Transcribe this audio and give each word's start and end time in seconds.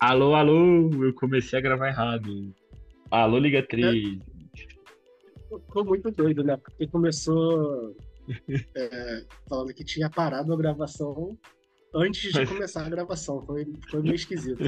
Alô, 0.00 0.34
alô, 0.34 0.90
eu 1.04 1.12
comecei 1.14 1.58
a 1.58 1.62
gravar 1.62 1.88
errado. 1.88 2.54
Alô, 3.10 3.38
Liga 3.38 3.62
3. 3.66 4.18
Ficou 5.66 5.84
muito 5.84 6.10
doido, 6.10 6.44
né? 6.44 6.56
Porque 6.56 6.86
começou 6.86 7.96
é, 8.76 9.24
falando 9.48 9.74
que 9.74 9.84
tinha 9.84 10.08
parado 10.08 10.52
a 10.52 10.56
gravação 10.56 11.36
antes 11.94 12.32
de 12.32 12.38
Mas- 12.38 12.48
começar 12.48 12.86
a 12.86 12.88
gravação. 12.88 13.44
Foi, 13.44 13.66
foi 13.90 14.02
meio 14.02 14.14
esquisito. 14.14 14.62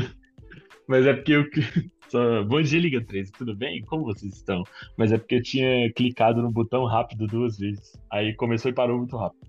Mas 0.89 1.07
é 1.07 1.13
porque 1.15 1.33
eu. 1.33 1.45
Só- 2.11 2.43
Bom 2.43 2.61
dia, 2.61 2.81
Liga 2.81 3.05
3, 3.05 3.31
tudo 3.31 3.55
bem? 3.55 3.83
Como 3.85 4.03
vocês 4.03 4.35
estão? 4.35 4.65
Mas 4.99 5.13
é 5.13 5.19
porque 5.19 5.37
eu 5.37 5.43
tinha 5.43 5.93
clicado 5.93 6.43
no 6.43 6.51
botão 6.51 6.85
rápido 6.87 7.25
duas 7.29 7.57
vezes. 7.57 7.93
Aí 8.11 8.35
começou 8.35 8.69
e 8.69 8.75
parou 8.75 8.99
muito 8.99 9.17
rápido. 9.17 9.49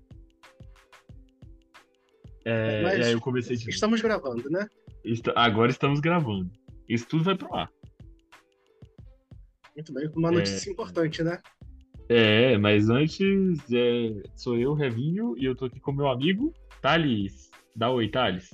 É, 2.44 2.82
Mas 2.82 2.98
e 2.98 3.02
aí 3.02 3.12
eu 3.12 3.20
comecei 3.20 3.56
de. 3.56 3.68
Estamos 3.68 4.00
gravando, 4.00 4.48
né? 4.48 4.68
Agora 5.34 5.70
estamos 5.70 6.00
gravando. 6.00 6.50
Isso 6.88 7.06
tudo 7.06 7.24
vai 7.24 7.36
pro 7.36 7.54
ar. 7.54 7.70
Muito 9.74 9.92
bem. 9.92 10.10
Uma 10.14 10.30
notícia 10.30 10.70
importante, 10.70 11.22
né? 11.22 11.40
É, 12.08 12.58
mas 12.58 12.90
antes 12.90 13.58
é, 13.72 14.22
sou 14.36 14.58
eu, 14.58 14.74
Revinho, 14.74 15.34
e 15.38 15.44
eu 15.44 15.54
tô 15.54 15.66
aqui 15.66 15.80
com 15.80 15.92
meu 15.92 16.08
amigo 16.08 16.52
Thales. 16.80 17.50
Dá 17.74 17.90
oi, 17.90 18.08
Thales. 18.08 18.50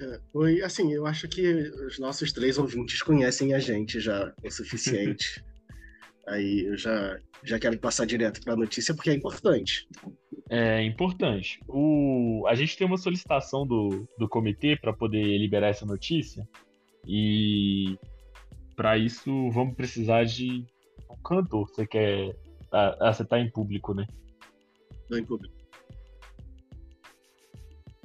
É, 0.00 0.20
Foi 0.32 0.62
assim, 0.62 0.92
eu 0.92 1.06
acho 1.06 1.28
que 1.28 1.70
os 1.86 1.98
nossos 1.98 2.32
três 2.32 2.56
ouvintes 2.56 3.02
conhecem 3.02 3.52
a 3.52 3.58
gente 3.58 4.00
já 4.00 4.32
o 4.42 4.50
suficiente. 4.50 5.44
Aí 6.26 6.66
eu 6.66 6.76
já, 6.76 7.18
já 7.42 7.58
quero 7.58 7.78
passar 7.78 8.06
direto 8.06 8.40
para 8.42 8.54
a 8.54 8.56
notícia 8.56 8.94
porque 8.94 9.10
é 9.10 9.14
importante 9.14 9.88
é 10.54 10.82
importante. 10.82 11.58
O, 11.66 12.44
a 12.46 12.54
gente 12.54 12.76
tem 12.76 12.86
uma 12.86 12.98
solicitação 12.98 13.66
do, 13.66 14.06
do 14.18 14.28
comitê 14.28 14.76
para 14.76 14.92
poder 14.92 15.38
liberar 15.38 15.68
essa 15.68 15.86
notícia 15.86 16.46
e 17.06 17.98
para 18.76 18.98
isso 18.98 19.50
vamos 19.50 19.74
precisar 19.74 20.24
de 20.24 20.66
um 21.10 21.16
cantor. 21.22 21.70
Você 21.70 21.86
quer 21.86 22.36
acertar 23.00 23.40
em 23.40 23.50
público, 23.50 23.94
né? 23.94 24.06
Não, 25.08 25.18
em 25.18 25.24
público. 25.24 25.54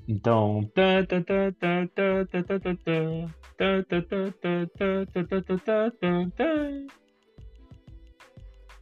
Então. 0.07 0.61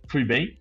Fui 0.08 0.24
bem? 0.24 0.56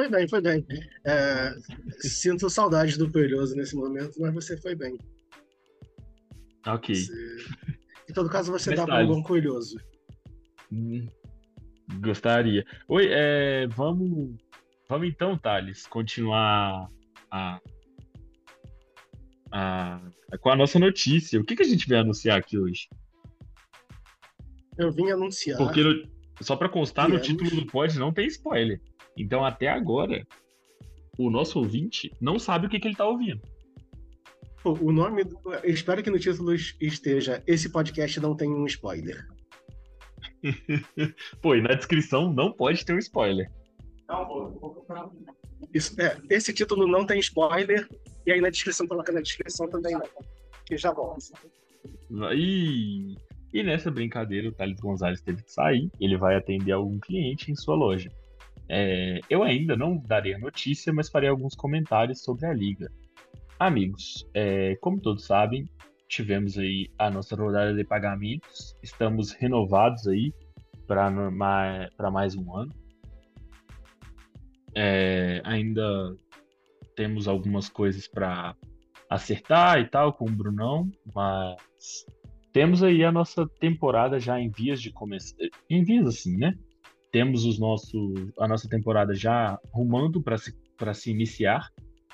Foi 0.00 0.08
bem, 0.08 0.26
foi 0.26 0.40
bem. 0.40 0.66
É, 1.04 1.52
sinto 1.98 2.48
saudades 2.48 2.96
do 2.96 3.12
Coelhoso 3.12 3.54
nesse 3.54 3.76
momento, 3.76 4.18
mas 4.18 4.32
você 4.32 4.56
foi 4.56 4.74
bem. 4.74 4.96
Ok. 6.66 6.94
Você- 6.94 7.36
Em 8.08 8.12
todo 8.14 8.30
caso, 8.30 8.50
você 8.50 8.74
dá 8.74 8.86
para 8.86 9.04
um 9.04 9.06
bom 9.08 9.22
Coelhoso. 9.22 9.76
Hum, 10.72 11.06
Gostaria. 12.00 12.64
Oi, 12.88 13.08
é, 13.10 13.66
vamos, 13.66 14.36
vamos 14.88 15.06
então, 15.06 15.36
Thales, 15.36 15.86
continuar 15.86 16.88
a, 17.30 17.60
a- 19.52 20.00
com 20.40 20.48
a 20.48 20.56
nossa 20.56 20.78
notícia. 20.78 21.38
O 21.38 21.44
que, 21.44 21.54
que 21.56 21.62
a 21.62 21.66
gente 21.68 21.86
vai 21.86 21.98
anunciar 21.98 22.38
aqui 22.38 22.56
hoje? 22.58 22.88
Eu 24.78 24.90
vim 24.90 25.10
anunciar. 25.10 25.58
Porque, 25.58 25.82
no- 25.82 26.08
só 26.40 26.56
para 26.56 26.70
constar, 26.70 27.06
no 27.06 27.20
título 27.20 27.50
do 27.50 27.66
pod 27.66 27.98
não 27.98 28.10
tem 28.14 28.26
spoiler. 28.28 28.80
Então, 29.20 29.44
até 29.44 29.68
agora, 29.68 30.26
o 31.18 31.30
nosso 31.30 31.58
ouvinte 31.58 32.10
não 32.20 32.38
sabe 32.38 32.66
o 32.66 32.70
que, 32.70 32.80
que 32.80 32.88
ele 32.88 32.96
tá 32.96 33.06
ouvindo. 33.06 33.40
O 34.64 34.92
nome. 34.92 35.24
do- 35.24 35.38
eu 35.62 35.70
espero 35.72 36.02
que 36.02 36.10
no 36.10 36.18
título 36.18 36.54
esteja 36.54 37.42
Esse 37.46 37.70
podcast 37.70 38.20
não 38.20 38.36
tem 38.36 38.50
um 38.50 38.66
spoiler. 38.66 39.26
Pô, 41.40 41.54
e 41.54 41.62
na 41.62 41.74
descrição 41.74 42.32
não 42.32 42.52
pode 42.52 42.84
ter 42.84 42.94
um 42.94 42.98
spoiler. 42.98 43.50
Isso, 45.72 45.98
é, 46.00 46.18
esse 46.28 46.52
título 46.52 46.86
não 46.86 47.06
tem 47.06 47.20
spoiler, 47.20 47.88
e 48.26 48.32
aí 48.32 48.40
na 48.40 48.50
descrição 48.50 48.86
coloca 48.86 49.12
na 49.12 49.20
descrição 49.20 49.68
também 49.68 49.92
não. 49.92 50.02
Que 50.66 50.76
já 50.76 50.92
volta. 50.92 51.20
E, 52.34 53.16
e 53.52 53.62
nessa 53.62 53.90
brincadeira, 53.90 54.48
o 54.48 54.52
Thales 54.52 54.80
Gonzalez 54.80 55.20
teve 55.22 55.42
que 55.42 55.52
sair. 55.52 55.90
Ele 56.00 56.16
vai 56.16 56.34
atender 56.36 56.72
algum 56.72 56.98
cliente 56.98 57.50
em 57.50 57.54
sua 57.56 57.76
loja. 57.76 58.10
É, 58.72 59.18
eu 59.28 59.42
ainda 59.42 59.76
não 59.76 59.96
darei 59.98 60.34
a 60.34 60.38
notícia, 60.38 60.92
mas 60.92 61.08
farei 61.08 61.28
alguns 61.28 61.56
comentários 61.56 62.22
sobre 62.22 62.46
a 62.46 62.52
liga. 62.52 62.88
Amigos, 63.58 64.24
é, 64.32 64.76
como 64.76 65.00
todos 65.00 65.26
sabem, 65.26 65.64
tivemos 66.08 66.56
aí 66.56 66.88
a 66.96 67.10
nossa 67.10 67.34
rodada 67.34 67.74
de 67.74 67.82
pagamentos. 67.82 68.76
Estamos 68.80 69.32
renovados 69.32 70.06
aí 70.06 70.32
para 70.86 72.10
mais 72.12 72.36
um 72.36 72.56
ano. 72.56 72.72
É, 74.72 75.42
ainda 75.44 76.14
temos 76.94 77.26
algumas 77.26 77.68
coisas 77.68 78.06
para 78.06 78.54
acertar 79.10 79.80
e 79.80 79.88
tal 79.88 80.12
com 80.12 80.26
o 80.26 80.32
Brunão, 80.32 80.88
mas 81.12 82.06
temos 82.52 82.84
aí 82.84 83.02
a 83.02 83.10
nossa 83.10 83.48
temporada 83.58 84.20
já 84.20 84.40
em 84.40 84.48
vias 84.48 84.80
de 84.80 84.92
começar. 84.92 85.36
Em 85.68 85.82
vias 85.82 86.06
assim, 86.06 86.36
né? 86.36 86.54
Temos 87.10 87.44
os 87.44 87.58
nossos, 87.58 88.30
a 88.38 88.46
nossa 88.46 88.68
temporada 88.68 89.14
já 89.14 89.58
rumando 89.72 90.22
para 90.22 90.38
se, 90.38 90.54
se 90.94 91.10
iniciar. 91.10 91.68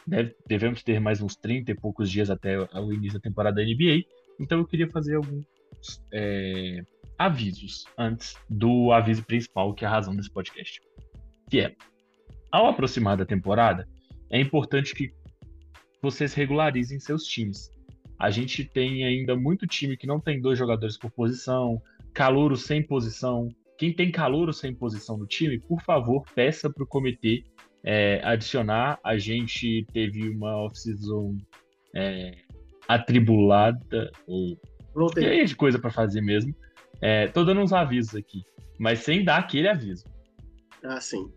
Deve- 0.07 0.35
devemos 0.47 0.83
ter 0.83 1.01
mais 1.01 1.21
uns 1.21 1.37
30 1.37 1.73
e 1.73 1.75
poucos 1.75 2.11
dias 2.11 2.31
até 2.31 2.59
o 2.59 2.93
início 2.93 3.19
da 3.19 3.23
temporada 3.23 3.57
da 3.57 3.63
NBA. 3.63 4.05
Então 4.41 4.59
eu 4.59 4.67
queria 4.67 4.89
fazer 4.89 5.17
alguns 5.17 5.45
é, 6.13 6.83
avisos 7.19 7.85
antes 7.99 8.37
do 8.49 8.93
aviso 8.93 9.25
principal, 9.25 9.75
que 9.75 9.85
é 9.85 9.89
a 9.89 9.91
razão 9.91 10.15
desse 10.15 10.31
podcast. 10.31 10.81
Que 11.51 11.61
é, 11.61 11.75
ao 12.51 12.67
aproximar 12.67 13.17
da 13.17 13.27
temporada, 13.27 13.89
é 14.31 14.41
importante 14.41 14.95
que 14.95 15.13
vocês 16.01 16.35
regularizem 16.35 16.99
seus 17.01 17.25
times. 17.25 17.71
A 18.19 18.31
gente 18.31 18.65
tem 18.65 19.05
ainda 19.05 19.37
muito 19.37 19.67
time 19.67 19.97
que 19.97 20.07
não 20.07 20.21
tem 20.21 20.41
dois 20.41 20.59
jogadores 20.59 20.97
por 20.97 21.11
posição, 21.11 21.81
calouro 22.15 22.57
sem 22.57 22.83
posição. 22.83 23.49
Quem 23.79 23.93
tem 23.93 24.11
calouro 24.11 24.53
sem 24.53 24.75
posição 24.75 25.17
no 25.17 25.27
time, 25.27 25.61
por 25.61 25.83
favor, 25.83 26.25
peça 26.35 26.71
para 26.71 26.83
o 26.83 26.87
comitê 26.87 27.45
é, 27.85 28.21
adicionar. 28.25 28.99
A 29.05 29.19
gente 29.19 29.87
teve 29.93 30.29
uma 30.31 30.57
off-season 30.57 31.37
é, 31.95 32.39
atribulada, 32.89 34.11
ou 34.27 34.59
cheia 35.15 35.45
de 35.45 35.55
coisa 35.55 35.79
para 35.79 35.91
fazer 35.91 36.21
mesmo. 36.21 36.55
É, 37.01 37.27
tô 37.29 37.45
dando 37.45 37.61
uns 37.61 37.73
avisos 37.73 38.15
aqui, 38.15 38.43
mas 38.79 39.01
sem 39.01 39.23
dar 39.23 39.39
aquele 39.39 39.69
aviso. 39.69 40.05
Ah, 40.83 41.01
sim. 41.01 41.31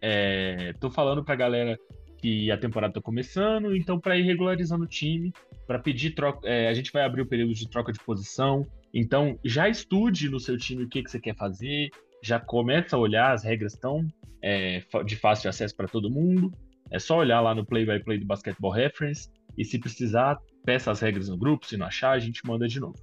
É, 0.00 0.72
tô 0.74 0.90
falando 0.90 1.24
pra 1.24 1.34
galera 1.34 1.78
que 2.18 2.50
a 2.50 2.56
temporada 2.56 2.94
tá 2.94 3.00
começando, 3.00 3.74
então 3.74 3.98
para 3.98 4.16
ir 4.16 4.22
regularizando 4.22 4.84
o 4.84 4.88
time, 4.88 5.32
para 5.66 5.78
pedir 5.78 6.12
troca, 6.12 6.48
é, 6.48 6.68
a 6.68 6.74
gente 6.74 6.92
vai 6.92 7.02
abrir 7.04 7.22
o 7.22 7.26
período 7.26 7.52
de 7.52 7.68
troca 7.68 7.92
de 7.92 7.98
posição. 7.98 8.64
Então 8.94 9.38
já 9.44 9.68
estude 9.68 10.28
no 10.28 10.38
seu 10.38 10.56
time 10.56 10.84
o 10.84 10.88
que, 10.88 11.02
que 11.02 11.10
você 11.10 11.20
quer 11.20 11.34
fazer, 11.36 11.88
já 12.22 12.38
começa 12.38 12.96
a 12.96 12.98
olhar, 12.98 13.32
as 13.32 13.42
regras 13.42 13.74
estão 13.74 14.06
é, 14.42 14.82
de 15.04 15.16
fácil 15.16 15.48
acesso 15.50 15.74
para 15.74 15.88
todo 15.88 16.10
mundo. 16.10 16.52
É 16.90 16.98
só 16.98 17.18
olhar 17.18 17.40
lá 17.40 17.54
no 17.54 17.64
Play 17.64 17.86
by 17.86 18.02
Play 18.04 18.18
do 18.18 18.26
Basketball 18.26 18.70
Reference 18.72 19.30
e 19.56 19.64
se 19.64 19.78
precisar, 19.78 20.38
peça 20.64 20.90
as 20.90 21.00
regras 21.00 21.28
no 21.28 21.38
grupo, 21.38 21.66
se 21.66 21.76
não 21.76 21.86
achar, 21.86 22.12
a 22.12 22.18
gente 22.18 22.46
manda 22.46 22.68
de 22.68 22.78
novo. 22.78 22.96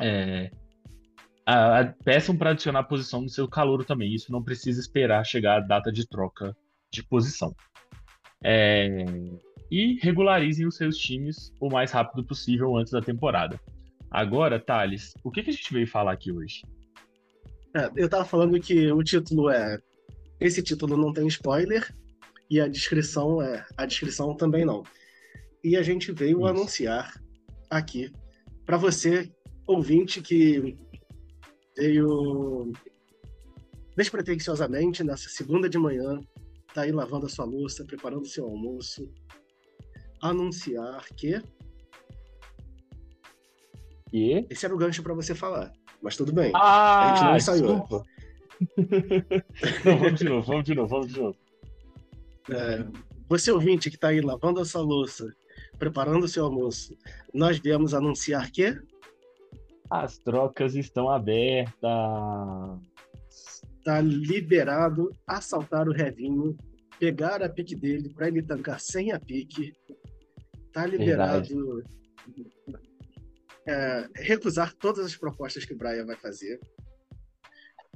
É, 0.00 0.50
a- 1.44 1.80
a- 1.80 1.94
peçam 2.04 2.36
para 2.36 2.50
adicionar 2.50 2.84
posição 2.84 3.20
no 3.22 3.28
seu 3.28 3.48
calouro 3.48 3.84
também. 3.84 4.14
Isso 4.14 4.30
não 4.30 4.42
precisa 4.42 4.80
esperar 4.80 5.24
chegar 5.24 5.56
a 5.56 5.60
data 5.60 5.90
de 5.92 6.08
troca 6.08 6.56
de 6.92 7.02
posição. 7.02 7.54
É, 8.44 9.04
e 9.70 9.98
regularizem 10.02 10.66
os 10.66 10.76
seus 10.76 10.96
times 10.96 11.52
o 11.60 11.68
mais 11.70 11.90
rápido 11.92 12.24
possível 12.24 12.76
antes 12.76 12.92
da 12.92 13.00
temporada. 13.00 13.58
Agora, 14.12 14.60
Thales, 14.60 15.14
o 15.24 15.30
que, 15.30 15.42
que 15.42 15.48
a 15.48 15.52
gente 15.52 15.72
veio 15.72 15.86
falar 15.86 16.12
aqui 16.12 16.30
hoje? 16.30 16.60
É, 17.74 17.90
eu 17.96 18.08
tava 18.08 18.26
falando 18.26 18.60
que 18.60 18.92
o 18.92 19.02
título 19.02 19.48
é. 19.48 19.78
Esse 20.38 20.62
título 20.62 20.96
não 20.96 21.12
tem 21.12 21.26
spoiler, 21.28 21.90
e 22.50 22.60
a 22.60 22.68
descrição 22.68 23.40
é. 23.40 23.64
A 23.74 23.86
descrição 23.86 24.36
também 24.36 24.66
não. 24.66 24.82
E 25.64 25.76
a 25.76 25.82
gente 25.82 26.12
veio 26.12 26.40
Isso. 26.40 26.46
anunciar 26.46 27.14
aqui 27.70 28.12
para 28.66 28.76
você, 28.76 29.32
ouvinte, 29.66 30.20
que 30.20 30.76
veio 31.74 32.70
despretensiosamente 33.96 35.02
nessa 35.02 35.30
segunda 35.30 35.70
de 35.70 35.78
manhã, 35.78 36.20
tá 36.74 36.82
aí 36.82 36.92
lavando 36.92 37.24
a 37.24 37.30
sua 37.30 37.46
louça, 37.46 37.84
preparando 37.86 38.24
o 38.24 38.28
seu 38.28 38.44
almoço, 38.44 39.10
anunciar 40.20 41.06
que. 41.16 41.40
E? 44.12 44.46
Esse 44.50 44.66
era 44.66 44.74
o 44.74 44.78
gancho 44.78 45.02
para 45.02 45.14
você 45.14 45.34
falar, 45.34 45.72
mas 46.02 46.16
tudo 46.16 46.32
bem. 46.32 46.52
Ah, 46.54 47.12
A 47.12 47.14
gente 47.14 47.24
não 47.24 47.36
ensaiou. 47.36 47.80
desculpa. 47.80 48.04
não, 49.84 49.98
vamos 49.98 50.18
de 50.18 50.24
novo, 50.24 50.46
vamos 50.46 50.64
de 50.64 50.74
novo, 50.74 50.88
vamos 50.88 51.08
de 51.08 51.20
novo. 51.20 51.36
É, 52.50 52.84
você 53.28 53.50
ouvinte 53.50 53.88
que 53.88 53.96
está 53.96 54.08
aí 54.08 54.20
lavando 54.20 54.60
a 54.60 54.64
sua 54.64 54.82
louça, 54.82 55.26
preparando 55.78 56.24
o 56.24 56.28
seu 56.28 56.44
almoço, 56.44 56.96
nós 57.32 57.58
viemos 57.58 57.94
anunciar 57.94 58.50
que 58.50 58.78
As 59.90 60.18
trocas 60.18 60.74
estão 60.74 61.08
abertas. 61.08 61.72
Tá 63.84 64.00
liberado 64.00 65.10
assaltar 65.26 65.88
o 65.88 65.92
Revinho, 65.92 66.56
pegar 67.00 67.42
a 67.42 67.48
pique 67.48 67.74
dele 67.74 68.10
para 68.10 68.28
ele 68.28 68.42
tancar 68.42 68.78
sem 68.78 69.10
a 69.12 69.18
pique. 69.18 69.72
Tá 70.72 70.86
liberado 70.86 71.82
é, 73.66 74.08
recusar 74.16 74.74
todas 74.74 75.04
as 75.06 75.16
propostas 75.16 75.64
que 75.64 75.74
o 75.74 75.78
Brian 75.78 76.04
vai 76.04 76.16
fazer. 76.16 76.58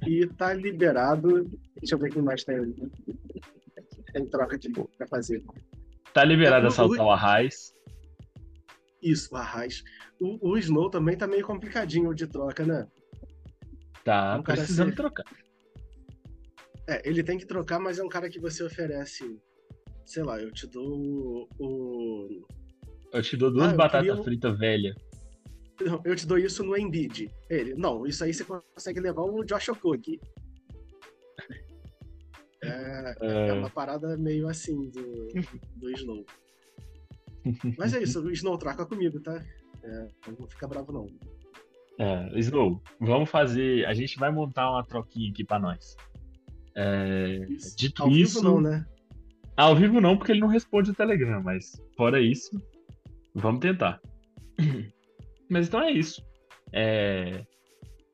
E 0.06 0.26
tá 0.26 0.52
liberado. 0.52 1.44
Deixa 1.76 1.94
eu 1.94 1.98
ver 1.98 2.12
quem 2.12 2.22
mais 2.22 2.44
tem, 2.44 2.74
tem 4.12 4.26
troca 4.26 4.58
de 4.58 4.70
pra 4.70 5.06
fazer. 5.08 5.42
Tá 6.12 6.24
liberado 6.24 6.66
assaltar 6.66 7.04
o 7.04 7.10
Arraiz. 7.10 7.74
Isso, 9.02 9.34
o 9.34 9.36
Arraiz. 9.36 9.82
O, 10.20 10.50
o 10.50 10.58
Snow 10.58 10.90
também 10.90 11.16
tá 11.16 11.26
meio 11.26 11.46
complicadinho 11.46 12.14
de 12.14 12.26
troca, 12.26 12.64
né? 12.64 12.86
Tá 14.04 14.38
um 14.38 14.42
precisando 14.42 14.90
ser... 14.90 14.96
trocar. 14.96 15.26
É, 16.88 17.08
ele 17.08 17.22
tem 17.22 17.36
que 17.36 17.46
trocar, 17.46 17.78
mas 17.78 17.98
é 17.98 18.04
um 18.04 18.08
cara 18.08 18.28
que 18.28 18.40
você 18.40 18.62
oferece. 18.62 19.38
Sei 20.04 20.22
lá, 20.22 20.40
eu 20.40 20.52
te 20.52 20.66
dou 20.68 21.48
o. 21.58 22.46
Eu 23.12 23.22
te 23.22 23.36
dou 23.36 23.50
duas 23.50 23.72
ah, 23.72 23.76
batatas 23.76 24.08
queria... 24.08 24.22
fritas 24.22 24.58
velhas. 24.58 24.96
Eu 26.04 26.16
te 26.16 26.26
dou 26.26 26.38
isso 26.38 26.64
no 26.64 26.76
Embiid. 26.76 27.30
Ele, 27.50 27.74
não, 27.74 28.06
isso 28.06 28.24
aí 28.24 28.32
você 28.32 28.44
consegue 28.44 29.00
levar 29.00 29.22
o 29.22 29.44
Josh 29.44 29.68
Okogi. 29.68 30.20
É, 32.62 33.16
é... 33.20 33.48
é, 33.48 33.52
uma 33.52 33.70
parada 33.70 34.16
meio 34.16 34.48
assim 34.48 34.88
do, 34.90 35.28
do 35.76 35.90
Snow. 35.90 36.24
Mas 37.78 37.94
é 37.94 38.02
isso, 38.02 38.20
o 38.20 38.30
Snow 38.32 38.58
troca 38.58 38.86
comigo, 38.86 39.20
tá? 39.20 39.44
É, 39.82 40.08
não 40.26 40.34
vou 40.34 40.48
ficar 40.48 40.66
bravo, 40.66 40.92
não. 40.92 41.06
É, 41.98 42.38
Snow, 42.38 42.82
vamos 42.98 43.30
fazer. 43.30 43.86
A 43.86 43.94
gente 43.94 44.18
vai 44.18 44.32
montar 44.32 44.70
uma 44.70 44.84
troquinha 44.84 45.30
aqui 45.30 45.44
pra 45.44 45.58
nós. 45.58 45.96
É, 46.74 47.46
isso. 47.48 47.76
Dito 47.76 48.02
Ao 48.02 48.10
isso. 48.10 48.40
Vivo 48.40 48.54
não, 48.54 48.60
né? 48.60 48.86
Ao 49.56 49.74
vivo 49.74 50.00
não, 50.00 50.16
porque 50.16 50.32
ele 50.32 50.40
não 50.40 50.48
responde 50.48 50.90
o 50.90 50.94
Telegram, 50.94 51.42
mas 51.42 51.80
fora 51.96 52.20
isso, 52.20 52.60
vamos 53.34 53.60
tentar. 53.60 54.00
Mas 55.48 55.68
então 55.68 55.80
é 55.82 55.90
isso. 55.90 56.24
É... 56.72 57.44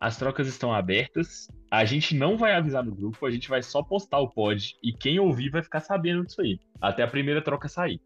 As 0.01 0.17
trocas 0.17 0.49
estão 0.49 0.73
abertas. 0.73 1.49
A 1.71 1.85
gente 1.85 2.15
não 2.15 2.37
vai 2.37 2.55
avisar 2.55 2.85
no 2.85 2.95
grupo, 2.95 3.25
a 3.25 3.31
gente 3.31 3.49
vai 3.49 3.63
só 3.63 3.83
postar 3.83 4.19
o 4.19 4.29
pod 4.29 4.77
e 4.83 4.93
quem 4.93 5.19
ouvir 5.19 5.51
vai 5.51 5.63
ficar 5.63 5.81
sabendo 5.81 6.25
disso 6.25 6.41
aí. 6.41 6.59
Até 6.81 7.03
a 7.03 7.09
primeira 7.09 7.41
troca 7.41 7.69
sair. 7.69 8.01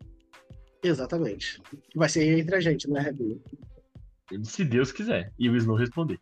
Exatamente. 0.83 1.61
Vai 1.95 2.09
ser 2.09 2.39
entre 2.39 2.55
a 2.55 2.61
gente, 2.61 2.89
não 2.89 2.99
é, 2.99 3.01
Rebino? 3.01 3.41
Se 4.43 4.65
Deus 4.65 4.93
quiser. 4.93 5.33
E 5.39 5.49
o 5.49 5.57
Snow 5.57 5.77
responder. 5.77 6.21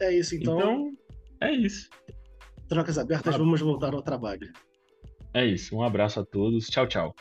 É 0.00 0.12
isso, 0.12 0.34
então. 0.36 0.58
Então, 0.58 0.92
é 1.40 1.52
isso. 1.52 1.90
Trocas 2.68 2.98
abertas, 2.98 3.36
vamos 3.36 3.60
voltar 3.60 3.94
ao 3.94 4.02
trabalho. 4.02 4.52
É 5.34 5.44
isso. 5.44 5.76
Um 5.76 5.82
abraço 5.82 6.20
a 6.20 6.24
todos. 6.24 6.66
Tchau, 6.66 6.86
tchau. 6.86 7.14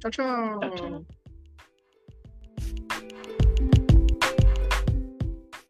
Tchau, 0.00 0.10
tchau. 0.10 0.60
tchau, 0.60 0.70
tchau. 0.70 1.06